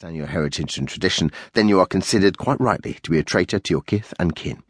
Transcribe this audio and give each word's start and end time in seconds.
understand 0.00 0.16
your 0.16 0.28
heritage 0.28 0.78
and 0.78 0.88
tradition, 0.88 1.28
then 1.54 1.68
you 1.68 1.80
are 1.80 1.86
considered 1.86 2.38
quite 2.38 2.60
rightly 2.60 2.94
to 3.02 3.10
be 3.10 3.18
a 3.18 3.24
traitor 3.24 3.58
to 3.58 3.74
your 3.74 3.82
kith 3.82 4.14
and 4.20 4.36
kin. 4.36 4.62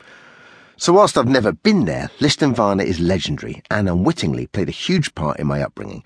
So 0.79 0.95
whilst 0.95 1.19
I've 1.19 1.29
never 1.29 1.53
been 1.53 1.85
there, 1.85 2.09
Lisdoonvarna 2.19 2.83
is 2.83 2.99
legendary 2.99 3.63
and 3.71 3.91
unwittingly 3.91 4.47
played 4.47 4.71
a 4.71 4.73
huge 4.87 5.15
part 5.15 5.39
in 5.39 5.47
my 5.47 5.61
upbringing. 5.61 6.03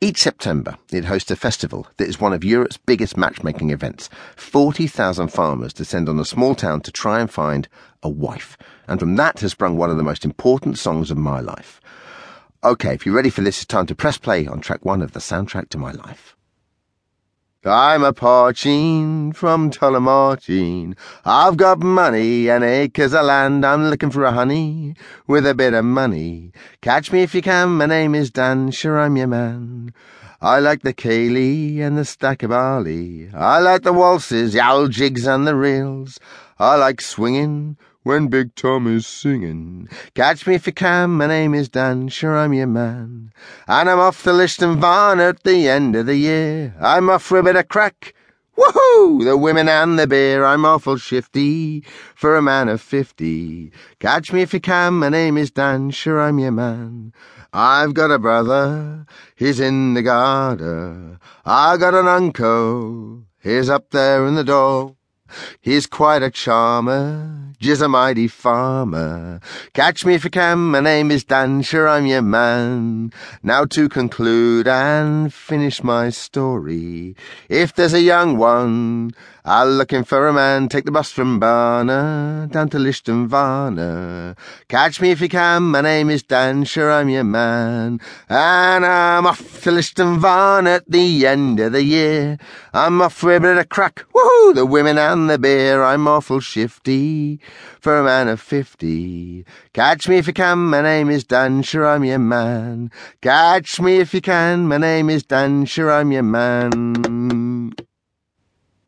Each 0.00 0.20
September, 0.20 0.76
it 0.90 1.04
hosts 1.04 1.30
a 1.30 1.36
festival 1.36 1.86
that 1.98 2.08
is 2.08 2.20
one 2.20 2.32
of 2.32 2.42
Europe's 2.42 2.76
biggest 2.76 3.16
matchmaking 3.16 3.70
events. 3.70 4.10
40,000 4.34 5.28
farmers 5.28 5.72
descend 5.72 6.08
on 6.08 6.18
a 6.18 6.24
small 6.24 6.56
town 6.56 6.80
to 6.80 6.90
try 6.90 7.20
and 7.20 7.30
find 7.30 7.68
a 8.02 8.08
wife. 8.08 8.58
And 8.88 8.98
from 8.98 9.14
that 9.14 9.38
has 9.38 9.52
sprung 9.52 9.76
one 9.76 9.90
of 9.90 9.98
the 9.98 10.02
most 10.02 10.24
important 10.24 10.78
songs 10.78 11.12
of 11.12 11.16
my 11.16 11.38
life. 11.38 11.80
Okay, 12.64 12.94
if 12.94 13.06
you're 13.06 13.14
ready 13.14 13.30
for 13.30 13.42
this, 13.42 13.58
it's 13.58 13.66
time 13.66 13.86
to 13.86 13.94
press 13.94 14.18
play 14.18 14.48
on 14.48 14.58
track 14.58 14.84
one 14.84 15.00
of 15.00 15.12
the 15.12 15.20
soundtrack 15.20 15.68
to 15.68 15.78
my 15.78 15.92
life. 15.92 16.34
I'm 17.66 18.04
a 18.04 18.12
parchin 18.12 19.34
from 19.34 19.70
Tullamartin. 19.70 20.94
I've 21.24 21.56
got 21.56 21.78
money 21.78 22.50
and 22.50 22.62
acres 22.62 23.14
of 23.14 23.24
land. 23.24 23.64
I'm 23.64 23.86
looking 23.88 24.10
for 24.10 24.24
a 24.24 24.32
honey 24.32 24.94
with 25.26 25.46
a 25.46 25.54
bit 25.54 25.72
of 25.72 25.86
money. 25.86 26.52
Catch 26.82 27.10
me 27.10 27.22
if 27.22 27.34
you 27.34 27.40
can. 27.40 27.70
My 27.70 27.86
name 27.86 28.14
is 28.14 28.30
Dan. 28.30 28.70
Sure, 28.70 29.00
I'm 29.00 29.16
your 29.16 29.28
man. 29.28 29.94
I 30.42 30.58
like 30.58 30.82
the 30.82 30.92
ceilidh 30.92 31.80
and 31.80 31.96
the 31.96 32.04
stack 32.04 32.42
of 32.42 32.50
barley. 32.50 33.30
I 33.32 33.60
like 33.60 33.80
the 33.80 33.94
waltzes, 33.94 34.52
the 34.52 34.68
old 34.68 34.90
jigs 34.90 35.26
and 35.26 35.46
the 35.46 35.56
reels. 35.56 36.20
I 36.58 36.76
like 36.76 37.00
swinging 37.00 37.78
when 38.04 38.28
Big 38.28 38.54
Tom 38.54 38.86
is 38.86 39.06
singing. 39.06 39.88
Catch 40.14 40.46
me 40.46 40.54
if 40.54 40.66
you 40.66 40.72
can, 40.72 41.10
my 41.10 41.26
name 41.26 41.54
is 41.54 41.70
Dan, 41.70 42.08
sure 42.08 42.36
I'm 42.36 42.52
your 42.52 42.66
man. 42.66 43.32
And 43.66 43.88
I'm 43.88 43.98
off 43.98 44.22
the 44.22 44.32
Lisdoonvarna 44.32 45.30
at 45.30 45.42
the 45.42 45.68
end 45.68 45.96
of 45.96 46.06
the 46.06 46.16
year. 46.16 46.76
I'm 46.80 47.08
off 47.08 47.22
for 47.22 47.38
a 47.38 47.42
bit 47.42 47.56
of 47.56 47.66
crack. 47.68 48.14
Woohoo! 48.58 49.24
The 49.24 49.36
women 49.36 49.68
and 49.68 49.98
the 49.98 50.06
beer, 50.06 50.44
I'm 50.44 50.66
awful 50.66 50.96
shifty 50.98 51.80
for 52.14 52.36
a 52.36 52.42
man 52.42 52.68
of 52.68 52.80
fifty. 52.80 53.72
Catch 53.98 54.32
me 54.32 54.42
if 54.42 54.52
you 54.52 54.60
can, 54.60 54.94
my 54.94 55.08
name 55.08 55.38
is 55.38 55.50
Dan, 55.50 55.90
sure 55.90 56.20
I'm 56.20 56.38
your 56.38 56.52
man. 56.52 57.12
I've 57.54 57.94
got 57.94 58.10
a 58.10 58.18
brother, 58.18 59.06
he's 59.34 59.60
in 59.60 59.94
the 59.94 60.02
Garda. 60.02 61.18
I 61.46 61.78
got 61.78 61.94
an 61.94 62.06
uncle, 62.06 63.24
he's 63.42 63.70
up 63.70 63.90
there 63.90 64.26
in 64.26 64.34
the 64.34 64.44
Dáil. 64.44 64.94
He's 65.60 65.86
quite 65.86 66.22
a 66.22 66.30
charmer, 66.30 67.54
just 67.58 67.80
a 67.80 67.88
mighty 67.88 68.28
farmer. 68.28 69.40
Catch 69.72 70.04
me 70.04 70.14
if 70.14 70.24
you 70.24 70.30
can, 70.30 70.58
my 70.58 70.80
name 70.80 71.10
is 71.10 71.24
Dan, 71.24 71.62
sure 71.62 71.88
I'm 71.88 72.06
your 72.06 72.22
man. 72.22 73.12
Now 73.42 73.64
to 73.66 73.88
conclude 73.88 74.68
and 74.68 75.32
finish 75.32 75.82
my 75.82 76.10
story. 76.10 77.16
If 77.48 77.74
there's 77.74 77.94
a 77.94 78.00
young 78.00 78.36
one, 78.36 79.12
I'm 79.46 79.68
looking 79.68 80.04
for 80.04 80.26
a 80.26 80.32
man, 80.32 80.68
take 80.68 80.86
the 80.86 80.90
bus 80.90 81.12
from 81.12 81.38
Barna 81.38 82.50
down 82.50 82.70
to 82.70 82.78
Lisdoonvarna. 82.78 84.38
Catch 84.68 85.02
me 85.02 85.10
if 85.10 85.20
you 85.20 85.28
can, 85.28 85.64
my 85.64 85.82
name 85.82 86.08
is 86.08 86.22
Dan, 86.22 86.64
sure 86.64 86.90
I'm 86.90 87.10
your 87.10 87.24
man. 87.24 88.00
And 88.30 88.86
I'm 88.86 89.26
off 89.26 89.62
to 89.64 89.70
Lisdoonvarna 89.70 90.76
at 90.76 90.90
the 90.90 91.26
end 91.26 91.60
of 91.60 91.72
the 91.72 91.82
year. 91.82 92.38
I'm 92.72 93.02
off 93.02 93.12
for 93.12 93.34
a 93.34 93.40
bit 93.40 93.58
of 93.58 93.68
crack, 93.68 94.06
woohoo, 94.14 94.54
the 94.54 94.64
women 94.64 94.96
the 95.14 95.38
beer. 95.38 95.82
I'm 95.82 96.06
awful 96.06 96.40
shifty 96.40 97.40
for 97.80 97.98
a 97.98 98.04
man 98.04 98.28
of 98.28 98.40
fifty. 98.40 99.44
Catch 99.72 100.08
me 100.08 100.16
if 100.16 100.26
you 100.26 100.32
can, 100.32 100.58
my 100.58 100.82
name 100.82 101.10
is 101.10 101.24
Dan, 101.24 101.62
sure 101.62 101.86
I'm 101.86 102.04
your 102.04 102.18
man. 102.18 102.90
Catch 103.22 103.80
me 103.80 103.96
if 103.98 104.12
you 104.12 104.20
can, 104.20 104.68
my 104.68 104.78
name 104.78 105.08
is 105.08 105.22
Dan, 105.22 105.64
sure 105.64 105.90
I'm 105.90 106.12
your 106.12 106.22
man. 106.22 107.72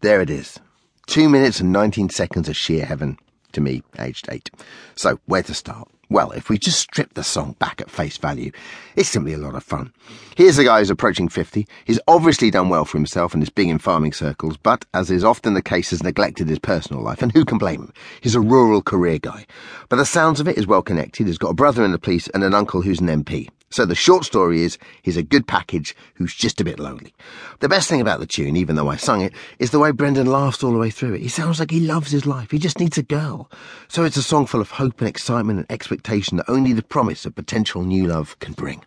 There 0.01 0.21
it 0.21 0.31
is. 0.31 0.61
Two 1.07 1.29
minutes 1.29 1.61
and 1.61 1.73
19 1.73 2.11
seconds 2.11 2.49
of 2.49 2.57
sheer 2.57 2.85
heaven 2.85 3.19
to 3.57 3.61
me, 3.63 3.83
aged 3.99 4.29
eight. 4.31 4.51
So, 4.95 5.19
where 5.25 5.43
to 5.43 5.55
start? 5.55 5.89
Well, 6.09 6.31
if 6.33 6.49
we 6.49 6.59
just 6.59 6.79
strip 6.79 7.15
the 7.15 7.25
song 7.25 7.57
back 7.59 7.81
at 7.81 7.91
face 7.91 8.17
value, 8.19 8.53
it's 8.95 9.09
simply 9.09 9.33
a 9.33 9.39
lot 9.39 9.57
of 9.57 9.65
fun. 9.65 9.93
Here's 10.37 10.59
a 10.59 10.65
guy 10.65 10.79
who's 10.79 10.91
approaching 10.91 11.29
50. 11.29 11.67
He's 11.85 11.99
obviously 12.07 12.51
done 12.51 12.69
well 12.69 12.85
for 12.85 12.99
himself 12.99 13.35
and 13.35 13.43
is 13.43 13.49
big 13.49 13.69
in 13.69 13.79
farming 13.79 14.13
circles, 14.13 14.57
but 14.57 14.85
as 14.95 15.11
is 15.11 15.25
often 15.25 15.55
the 15.55 15.63
case, 15.63 15.91
has 15.91 16.05
neglected 16.05 16.49
his 16.49 16.61
personal 16.61 17.03
life, 17.03 17.23
and 17.23 17.33
who 17.33 17.45
can 17.45 17.59
blame 17.59 17.81
him? 17.81 17.93
He's 18.21 18.37
a 18.37 18.41
rural 18.41 18.83
career 18.83 19.19
guy. 19.19 19.47
But 19.89 19.97
the 19.97 20.07
sounds 20.07 20.39
of 20.39 20.47
it 20.47 20.59
is 20.59 20.67
well 20.67 20.83
connected. 20.83 21.27
He's 21.27 21.39
got 21.39 21.51
a 21.51 21.55
brother 21.55 21.85
in 21.85 21.93
the 21.93 21.99
police 21.99 22.29
and 22.29 22.45
an 22.45 22.55
uncle 22.55 22.83
who's 22.83 23.01
an 23.01 23.09
MP. 23.09 23.49
So 23.71 23.85
the 23.85 23.95
short 23.95 24.25
story 24.25 24.63
is, 24.63 24.79
he's 25.03 25.17
a 25.17 25.23
good 25.23 25.47
package 25.47 25.97
who's 26.15 26.35
just 26.35 26.61
a 26.61 26.65
bit 26.65 26.79
lonely. 26.79 27.13
The 27.59 27.69
best 27.69 27.89
thing 27.89 28.01
about 28.01 28.21
the 28.21 28.27
tune, 28.27 28.57
even 28.57 28.77
though 28.77 28.89
I 28.89 28.97
sung 28.97 29.23
it, 29.23 29.33
is 29.59 29.71
the 29.71 29.81
way 29.81 29.91
Brendan 29.91 30.27
laughs 30.27 30.63
all 30.63 30.73
the 30.73 30.79
way 30.79 30.91
through 30.91 31.15
it. 31.15 31.21
He 31.21 31.29
sounds 31.29 31.59
like 31.59 31.73
he 31.73 31.81
loves 31.81 32.13
his 32.13 32.27
life. 32.27 32.53
He 32.53 32.59
just 32.59 32.79
needs 32.79 32.97
a 32.97 33.03
girl. 33.03 33.51
So 33.89 34.05
it's 34.05 34.17
a 34.17 34.23
song 34.23 34.47
full 34.47 34.61
of 34.61 34.71
hope 34.71 35.01
and 35.01 35.09
excitement 35.09 35.59
and 35.59 35.71
expectation 35.71 36.37
that 36.37 36.49
only 36.49 36.73
the 36.73 36.83
promise 36.83 37.27
of 37.27 37.35
potential 37.35 37.83
new 37.83 38.07
love 38.07 38.39
can 38.39 38.53
bring. 38.53 38.85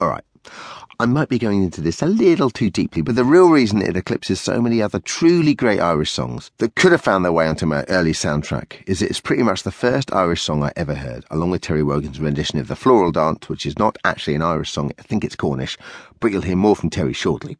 All 0.00 0.08
right. 0.08 0.24
I 0.98 1.04
might 1.04 1.28
be 1.28 1.38
going 1.38 1.62
into 1.62 1.82
this 1.82 2.00
a 2.00 2.06
little 2.06 2.48
too 2.48 2.70
deeply, 2.70 3.02
but 3.02 3.16
the 3.16 3.24
real 3.24 3.50
reason 3.50 3.82
it 3.82 3.98
eclipses 3.98 4.40
so 4.40 4.62
many 4.62 4.80
other 4.80 4.98
truly 4.98 5.52
great 5.52 5.78
Irish 5.78 6.10
songs 6.10 6.50
that 6.56 6.74
could 6.74 6.90
have 6.90 7.02
found 7.02 7.22
their 7.22 7.32
way 7.32 7.46
onto 7.46 7.66
my 7.66 7.84
early 7.90 8.12
soundtrack 8.12 8.82
is 8.86 9.02
it's 9.02 9.20
pretty 9.20 9.42
much 9.42 9.62
the 9.62 9.70
first 9.70 10.10
Irish 10.14 10.40
song 10.40 10.62
I 10.62 10.72
ever 10.74 10.94
heard, 10.94 11.26
along 11.30 11.50
with 11.50 11.60
Terry 11.60 11.82
Wogan's 11.82 12.18
rendition 12.18 12.58
of 12.58 12.68
The 12.68 12.76
Floral 12.76 13.12
Dance, 13.12 13.46
which 13.46 13.66
is 13.66 13.78
not 13.78 13.98
actually 14.04 14.36
an 14.36 14.42
Irish 14.42 14.70
song, 14.70 14.90
I 14.98 15.02
think 15.02 15.22
it's 15.22 15.36
Cornish, 15.36 15.76
but 16.18 16.32
you'll 16.32 16.40
hear 16.40 16.56
more 16.56 16.74
from 16.74 16.88
Terry 16.88 17.12
shortly. 17.12 17.58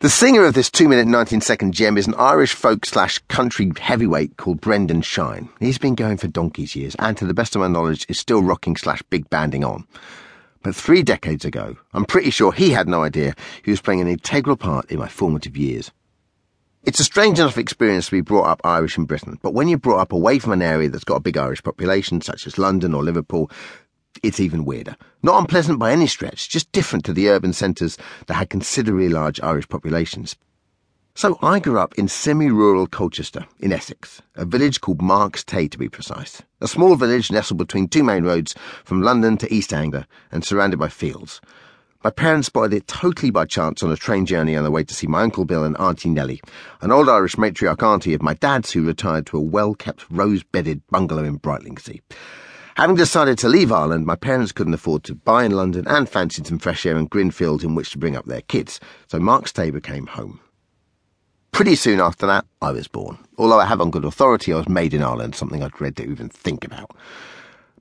The 0.00 0.10
singer 0.10 0.44
of 0.44 0.52
this 0.52 0.70
2 0.70 0.90
minute 0.90 1.06
19 1.06 1.40
second 1.40 1.72
gem 1.72 1.96
is 1.96 2.06
an 2.06 2.16
Irish 2.18 2.52
folk 2.52 2.84
slash 2.84 3.18
country 3.28 3.72
heavyweight 3.78 4.36
called 4.36 4.60
Brendan 4.60 5.00
Shine. 5.00 5.48
He's 5.58 5.78
been 5.78 5.94
going 5.94 6.18
for 6.18 6.28
donkey's 6.28 6.76
years 6.76 6.94
and 6.98 7.16
to 7.16 7.24
the 7.24 7.32
best 7.32 7.56
of 7.56 7.60
my 7.60 7.68
knowledge 7.68 8.04
is 8.10 8.18
still 8.18 8.42
rocking 8.42 8.76
slash 8.76 9.00
big 9.08 9.30
banding 9.30 9.64
on. 9.64 9.86
But 10.62 10.74
three 10.74 11.02
decades 11.02 11.44
ago, 11.44 11.76
I'm 11.92 12.04
pretty 12.04 12.30
sure 12.30 12.52
he 12.52 12.70
had 12.70 12.88
no 12.88 13.02
idea 13.02 13.34
he 13.62 13.70
was 13.70 13.80
playing 13.80 14.00
an 14.00 14.08
integral 14.08 14.56
part 14.56 14.90
in 14.90 14.98
my 14.98 15.08
formative 15.08 15.56
years. 15.56 15.90
It's 16.82 17.00
a 17.00 17.04
strange 17.04 17.40
enough 17.40 17.58
experience 17.58 18.06
to 18.06 18.12
be 18.12 18.20
brought 18.20 18.46
up 18.46 18.60
Irish 18.64 18.96
in 18.96 19.06
Britain, 19.06 19.38
but 19.42 19.54
when 19.54 19.66
you're 19.66 19.78
brought 19.78 20.00
up 20.00 20.12
away 20.12 20.38
from 20.38 20.52
an 20.52 20.62
area 20.62 20.88
that's 20.88 21.04
got 21.04 21.16
a 21.16 21.20
big 21.20 21.36
Irish 21.36 21.62
population, 21.62 22.20
such 22.20 22.46
as 22.46 22.58
London 22.58 22.94
or 22.94 23.02
Liverpool, 23.02 23.50
it's 24.22 24.40
even 24.40 24.64
weirder. 24.64 24.96
Not 25.22 25.40
unpleasant 25.40 25.78
by 25.78 25.92
any 25.92 26.06
stretch, 26.06 26.48
just 26.48 26.70
different 26.72 27.04
to 27.06 27.12
the 27.12 27.28
urban 27.28 27.52
centres 27.52 27.98
that 28.26 28.34
had 28.34 28.50
considerably 28.50 29.08
large 29.08 29.40
Irish 29.40 29.68
populations. 29.68 30.36
So 31.16 31.38
I 31.40 31.60
grew 31.60 31.78
up 31.78 31.94
in 31.94 32.08
semi-rural 32.08 32.88
Colchester, 32.88 33.46
in 33.58 33.72
Essex, 33.72 34.20
a 34.34 34.44
village 34.44 34.82
called 34.82 35.00
Marks 35.00 35.42
Tey 35.42 35.66
to 35.66 35.78
be 35.78 35.88
precise. 35.88 36.42
A 36.60 36.68
small 36.68 36.94
village 36.94 37.32
nestled 37.32 37.56
between 37.56 37.88
two 37.88 38.04
main 38.04 38.24
roads 38.24 38.54
from 38.84 39.00
London 39.00 39.38
to 39.38 39.52
East 39.52 39.72
Anglia 39.72 40.06
and 40.30 40.44
surrounded 40.44 40.78
by 40.78 40.88
fields. 40.88 41.40
My 42.04 42.10
parents 42.10 42.48
spotted 42.48 42.74
it 42.74 42.86
totally 42.86 43.30
by 43.30 43.46
chance 43.46 43.82
on 43.82 43.90
a 43.90 43.96
train 43.96 44.26
journey 44.26 44.56
on 44.56 44.64
the 44.64 44.70
way 44.70 44.84
to 44.84 44.92
see 44.92 45.06
my 45.06 45.22
Uncle 45.22 45.46
Bill 45.46 45.64
and 45.64 45.74
Auntie 45.78 46.10
Nellie, 46.10 46.42
an 46.82 46.92
old 46.92 47.08
Irish 47.08 47.36
matriarch 47.36 47.82
auntie 47.82 48.12
of 48.12 48.20
my 48.20 48.34
dad's 48.34 48.72
who 48.72 48.86
retired 48.86 49.24
to 49.28 49.38
a 49.38 49.40
well-kept 49.40 50.04
rose-bedded 50.10 50.86
bungalow 50.88 51.24
in 51.24 51.38
Brightlingsea. 51.38 52.02
Having 52.76 52.96
decided 52.96 53.38
to 53.38 53.48
leave 53.48 53.72
Ireland, 53.72 54.04
my 54.04 54.16
parents 54.16 54.52
couldn't 54.52 54.74
afford 54.74 55.02
to 55.04 55.14
buy 55.14 55.46
in 55.46 55.52
London 55.52 55.88
and 55.88 56.06
fancied 56.06 56.46
some 56.46 56.58
fresh 56.58 56.84
air 56.84 56.98
and 56.98 57.08
green 57.08 57.30
fields 57.30 57.64
in 57.64 57.74
which 57.74 57.92
to 57.92 57.98
bring 57.98 58.16
up 58.16 58.26
their 58.26 58.42
kids, 58.42 58.80
so 59.06 59.18
Marks 59.18 59.50
Tey 59.50 59.70
became 59.70 60.08
home. 60.08 60.40
Pretty 61.56 61.74
soon 61.74 62.02
after 62.02 62.26
that, 62.26 62.44
I 62.60 62.70
was 62.70 62.86
born. 62.86 63.16
Although 63.38 63.58
I 63.58 63.64
have 63.64 63.80
on 63.80 63.90
good 63.90 64.04
authority 64.04 64.52
I 64.52 64.58
was 64.58 64.68
made 64.68 64.92
in 64.92 65.02
Ireland, 65.02 65.34
something 65.34 65.62
I 65.62 65.68
dread 65.68 65.96
to 65.96 66.04
even 66.04 66.28
think 66.28 66.66
about. 66.66 66.94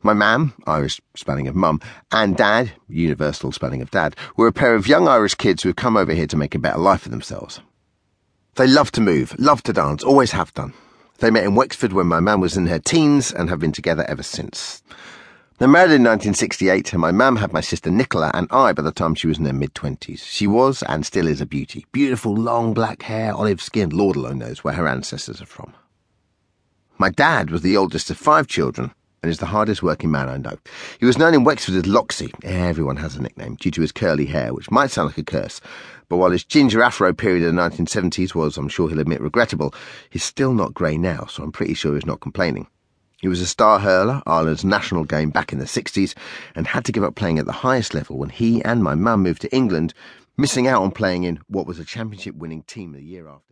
My 0.01 0.13
mam, 0.13 0.53
Irish 0.65 1.01
spelling 1.13 1.49
of 1.49 1.57
mum, 1.57 1.81
and 2.09 2.37
dad, 2.37 2.71
universal 2.87 3.51
spelling 3.51 3.81
of 3.81 3.91
dad, 3.91 4.15
were 4.37 4.47
a 4.47 4.53
pair 4.53 4.75
of 4.75 4.87
young 4.87 5.09
Irish 5.09 5.35
kids 5.35 5.61
who 5.61 5.67
had 5.67 5.75
come 5.75 5.97
over 5.97 6.13
here 6.13 6.25
to 6.25 6.37
make 6.37 6.55
a 6.55 6.59
better 6.59 6.77
life 6.77 7.01
for 7.01 7.09
themselves. 7.09 7.59
They 8.55 8.65
love 8.65 8.93
to 8.93 9.01
move, 9.01 9.35
love 9.37 9.61
to 9.63 9.73
dance, 9.73 10.03
always 10.03 10.31
have 10.31 10.53
done. 10.53 10.73
They 11.17 11.29
met 11.29 11.43
in 11.43 11.55
Wexford 11.55 11.91
when 11.91 12.07
my 12.07 12.21
mam 12.21 12.39
was 12.39 12.55
in 12.55 12.67
her 12.67 12.79
teens 12.79 13.33
and 13.33 13.49
have 13.49 13.59
been 13.59 13.73
together 13.73 14.05
ever 14.07 14.23
since. 14.23 14.83
They 15.57 15.67
married 15.67 15.91
in 15.91 16.03
1968, 16.03 16.91
and 16.91 17.01
my 17.01 17.13
mum 17.13 17.37
had 17.37 17.53
my 17.53 17.61
sister 17.61 17.89
Nicola 17.89 18.29
and 18.33 18.49
I 18.51 18.73
by 18.73 18.81
the 18.81 18.91
time 18.91 19.15
she 19.15 19.27
was 19.27 19.37
in 19.37 19.45
her 19.45 19.53
mid 19.53 19.73
20s. 19.73 20.19
She 20.19 20.47
was, 20.47 20.83
and 20.83 21.05
still 21.05 21.27
is, 21.27 21.39
a 21.39 21.45
beauty. 21.45 21.85
Beautiful, 21.93 22.35
long 22.35 22.73
black 22.73 23.03
hair, 23.03 23.33
olive 23.33 23.61
skin. 23.61 23.89
Lord 23.89 24.17
alone 24.17 24.39
knows 24.39 24.65
where 24.65 24.73
her 24.73 24.85
ancestors 24.85 25.41
are 25.41 25.45
from. 25.45 25.73
My 26.97 27.09
dad 27.09 27.51
was 27.51 27.61
the 27.61 27.77
oldest 27.77 28.09
of 28.09 28.17
five 28.17 28.47
children 28.47 28.93
and 29.23 29.31
is 29.31 29.39
the 29.39 29.45
hardest 29.45 29.81
working 29.81 30.11
man 30.11 30.27
I 30.27 30.35
know. 30.35 30.57
He 30.99 31.05
was 31.05 31.17
known 31.17 31.33
in 31.33 31.45
Wexford 31.45 31.75
as 31.75 31.83
Loxy. 31.83 32.33
Everyone 32.43 32.97
has 32.97 33.15
a 33.15 33.21
nickname 33.21 33.55
due 33.55 33.71
to 33.71 33.81
his 33.81 33.93
curly 33.93 34.25
hair, 34.25 34.53
which 34.53 34.69
might 34.69 34.91
sound 34.91 35.07
like 35.07 35.17
a 35.17 35.23
curse. 35.23 35.61
But 36.09 36.17
while 36.17 36.31
his 36.31 36.43
ginger 36.43 36.83
afro 36.83 37.13
period 37.13 37.47
in 37.47 37.55
the 37.55 37.61
1970s 37.61 38.35
was, 38.35 38.57
I'm 38.57 38.67
sure 38.67 38.89
he'll 38.89 38.99
admit, 38.99 39.21
regrettable, 39.21 39.73
he's 40.09 40.23
still 40.25 40.53
not 40.53 40.73
grey 40.73 40.97
now, 40.97 41.27
so 41.29 41.43
I'm 41.43 41.53
pretty 41.53 41.75
sure 41.75 41.95
he's 41.95 42.05
not 42.05 42.19
complaining. 42.19 42.67
He 43.21 43.27
was 43.27 43.41
a 43.41 43.47
star 43.47 43.79
hurler, 43.79 44.21
Ireland's 44.25 44.65
national 44.65 45.05
game 45.05 45.29
back 45.29 45.53
in 45.53 45.59
the 45.59 45.65
60s, 45.65 46.13
and 46.53 46.67
had 46.67 46.85
to 46.85 46.91
give 46.91 47.03
up 47.03 47.15
playing 47.15 47.39
at 47.39 47.45
the 47.45 47.51
highest 47.51 47.93
level 47.93 48.17
when 48.17 48.29
he 48.29 48.63
and 48.63 48.83
my 48.83 48.95
mum 48.95 49.23
moved 49.23 49.41
to 49.43 49.55
England, 49.55 49.93
missing 50.37 50.67
out 50.67 50.81
on 50.81 50.91
playing 50.91 51.23
in 51.23 51.39
what 51.47 51.65
was 51.65 51.79
a 51.79 51.85
championship 51.85 52.35
winning 52.35 52.63
team 52.63 52.91
the 52.91 53.01
year 53.01 53.27
after. 53.27 53.43